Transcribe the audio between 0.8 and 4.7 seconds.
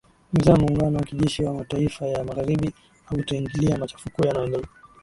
wa kijeshi wa mataifa ya magharibi hautaingilia machafuko yanayoendelea